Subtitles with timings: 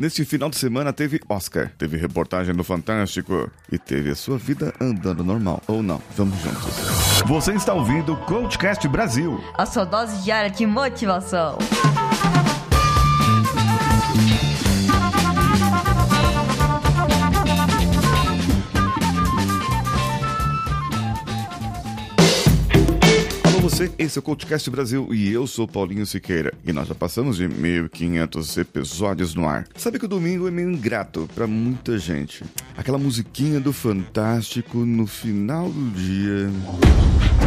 [0.00, 4.72] neste final de semana teve Oscar, teve reportagem no Fantástico e teve a sua vida
[4.80, 5.62] andando normal.
[5.68, 7.22] Ou não, vamos juntos.
[7.26, 9.38] Você está ouvindo o Coachcast Brasil.
[9.58, 11.58] A sua dose diária de motivação.
[23.80, 26.52] Você, esse é o Coachcast Brasil e eu sou Paulinho Siqueira.
[26.66, 29.66] E nós já passamos de 1500 episódios no ar.
[29.74, 32.44] Sabe que o domingo é meio ingrato pra muita gente.
[32.76, 37.39] Aquela musiquinha do Fantástico no final do dia.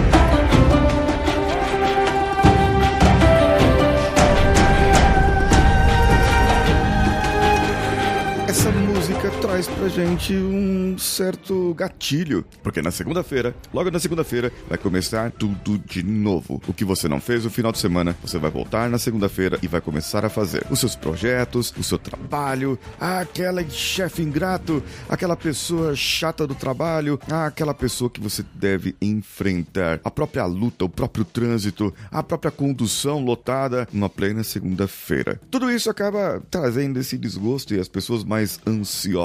[9.42, 15.78] Traz pra gente um certo gatilho, porque na segunda-feira, logo na segunda-feira, vai começar tudo
[15.78, 16.62] de novo.
[16.68, 19.68] O que você não fez no final de semana, você vai voltar na segunda-feira e
[19.68, 20.66] vai começar a fazer.
[20.70, 27.74] Os seus projetos, o seu trabalho, aquela chefe ingrato, aquela pessoa chata do trabalho, aquela
[27.74, 33.88] pessoa que você deve enfrentar, a própria luta, o próprio trânsito, a própria condução lotada
[33.92, 35.40] numa plena segunda-feira.
[35.50, 39.23] Tudo isso acaba trazendo esse desgosto e as pessoas mais ansiosas,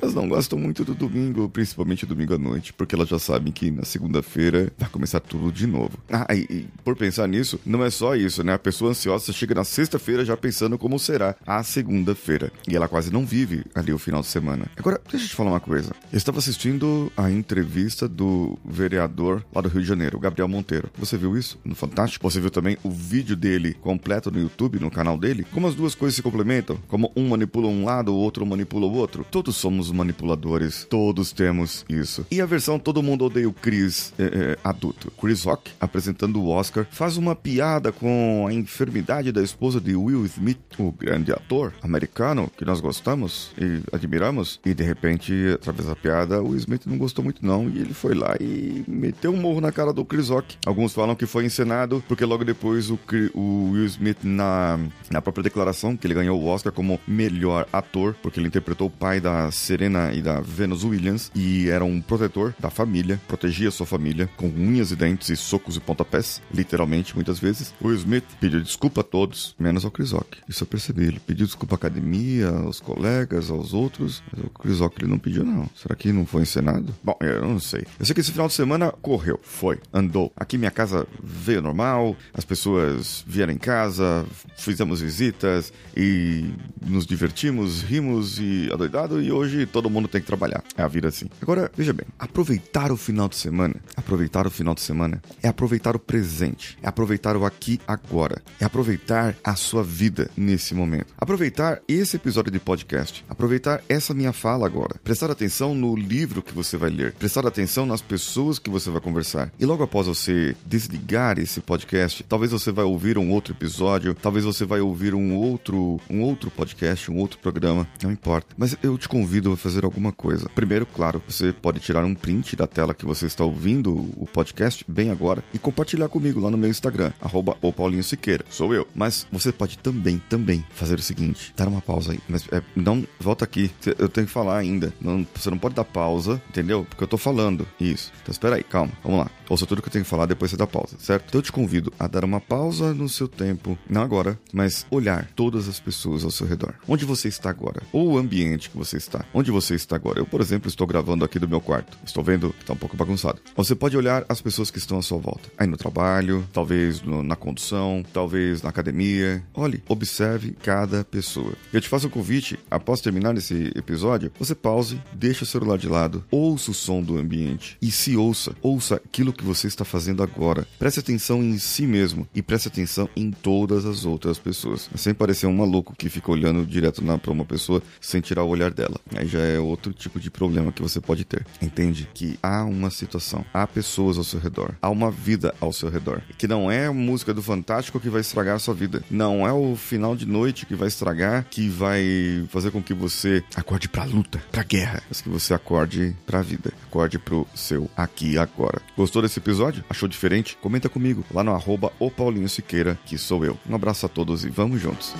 [0.00, 3.70] elas não gostam muito do domingo, principalmente domingo à noite, porque elas já sabem que
[3.70, 5.98] na segunda-feira vai começar tudo de novo.
[6.10, 8.54] Ah, e, e por pensar nisso, não é só isso, né?
[8.54, 12.52] A pessoa ansiosa chega na sexta-feira já pensando como será a segunda-feira.
[12.68, 14.66] E ela quase não vive ali o final de semana.
[14.76, 15.92] Agora, deixa eu te falar uma coisa.
[16.12, 20.90] Eu estava assistindo a entrevista do vereador lá do Rio de Janeiro, Gabriel Monteiro.
[20.98, 22.28] Você viu isso no Fantástico?
[22.28, 25.46] Você viu também o vídeo dele completo no YouTube, no canal dele?
[25.52, 26.78] Como as duas coisas se complementam?
[26.88, 29.17] Como um manipula um lado, o outro manipula o outro?
[29.24, 32.26] Todos somos manipuladores, todos temos isso.
[32.30, 35.10] E a versão Todo Mundo Odeia o Chris é, é, adulto.
[35.20, 40.24] Chris Rock, apresentando o Oscar, faz uma piada com a enfermidade da esposa de Will
[40.26, 44.60] Smith, o grande ator americano que nós gostamos e admiramos.
[44.64, 48.14] E de repente, através da piada, o Smith não gostou muito não e ele foi
[48.14, 50.56] lá e meteu um morro na cara do Chris Rock.
[50.66, 52.98] Alguns falam que foi encenado porque logo depois o,
[53.34, 54.78] o Will Smith na,
[55.10, 58.90] na própria declaração que ele ganhou o Oscar como melhor ator, porque ele interpretou o
[58.90, 63.86] pai da Serena e da Venus Williams e era um protetor da família, protegia sua
[63.86, 67.74] família com unhas e dentes e socos e pontapés, literalmente, muitas vezes.
[67.80, 70.38] O Will Smith pediu desculpa a todos, menos ao Chris Rock.
[70.46, 71.06] Isso eu percebi.
[71.06, 75.18] Ele pediu desculpa à academia, aos colegas, aos outros, mas o Chris Rock ele não
[75.18, 75.68] pediu, não.
[75.74, 76.94] Será que não foi encenado?
[77.02, 77.86] Bom, eu não sei.
[77.98, 80.30] Eu sei que esse final de semana correu, foi, andou.
[80.36, 84.26] Aqui minha casa veio normal, as pessoas vieram em casa,
[84.56, 86.50] fizemos visitas e
[86.84, 88.68] nos divertimos, rimos e
[89.06, 90.62] e hoje todo mundo tem que trabalhar.
[90.76, 91.26] É a vida assim.
[91.40, 95.94] Agora, veja bem, aproveitar o final de semana, aproveitar o final de semana é aproveitar
[95.94, 101.14] o presente, é aproveitar o aqui agora, é aproveitar a sua vida nesse momento.
[101.16, 106.52] Aproveitar esse episódio de podcast, aproveitar essa minha fala agora, prestar atenção no livro que
[106.52, 109.52] você vai ler, prestar atenção nas pessoas que você vai conversar.
[109.58, 114.44] E logo após você desligar esse podcast, talvez você vai ouvir um outro episódio, talvez
[114.44, 118.54] você vai ouvir um outro, um outro podcast, um outro programa, não importa.
[118.56, 120.48] Mas eu te convido a fazer alguma coisa.
[120.54, 124.84] Primeiro, claro, você pode tirar um print da tela que você está ouvindo o podcast
[124.88, 128.44] bem agora e compartilhar comigo lá no meu Instagram, arroba o Paulinho Siqueira.
[128.48, 128.86] Sou eu.
[128.94, 132.20] Mas você pode também, também fazer o seguinte, dar uma pausa aí.
[132.28, 133.70] Mas é, não, volta aqui.
[133.98, 134.92] Eu tenho que falar ainda.
[135.00, 136.86] Não, você não pode dar pausa, entendeu?
[136.88, 137.66] Porque eu tô falando.
[137.80, 138.12] Isso.
[138.22, 138.92] Então espera aí, calma.
[139.02, 139.30] Vamos lá.
[139.48, 141.26] Ouça tudo que eu tenho que falar, depois você dá pausa, certo?
[141.28, 145.28] Então eu te convido a dar uma pausa no seu tempo, não agora, mas olhar
[145.34, 146.74] todas as pessoas ao seu redor.
[146.86, 147.82] Onde você está agora?
[147.92, 149.24] Ou o ambiente que você está.
[149.32, 150.20] Onde você está agora?
[150.20, 151.96] Eu, por exemplo, estou gravando aqui do meu quarto.
[152.04, 153.40] Estou vendo que está um pouco bagunçado.
[153.56, 155.50] Você pode olhar as pessoas que estão à sua volta.
[155.56, 159.42] Aí no trabalho, talvez no, na condução, talvez na academia.
[159.54, 161.52] Olhe, observe cada pessoa.
[161.72, 165.88] Eu te faço um convite, após terminar esse episódio, você pause, deixa o celular de
[165.88, 168.54] lado, ouça o som do ambiente e se ouça.
[168.62, 170.66] Ouça aquilo que você está fazendo agora.
[170.78, 174.90] Preste atenção em si mesmo e preste atenção em todas as outras pessoas.
[174.96, 178.72] Sem parecer um maluco que fica olhando direto para uma pessoa sem tirar o olhar
[178.72, 179.00] dela.
[179.16, 181.46] Aí já é outro tipo de problema que você pode ter.
[181.62, 185.88] Entende que há uma situação, há pessoas ao seu redor, há uma vida ao seu
[185.88, 186.20] redor.
[186.36, 189.02] Que não é a música do Fantástico que vai estragar a sua vida.
[189.10, 193.42] Não é o final de noite que vai estragar, que vai fazer com que você
[193.54, 195.02] acorde pra luta, pra guerra.
[195.08, 196.72] Mas que você acorde pra vida.
[196.86, 198.82] Acorde pro seu aqui e agora.
[198.96, 199.84] Gostou desse episódio?
[199.88, 200.56] Achou diferente?
[200.60, 203.56] Comenta comigo lá no arroba o Paulinho Siqueira, que sou eu.
[203.68, 205.14] Um abraço a todos e vamos juntos.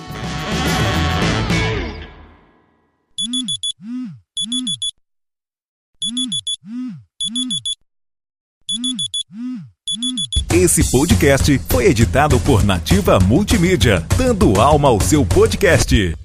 [10.51, 16.18] Esse podcast foi editado por Nativa Multimídia, dando alma ao seu podcast.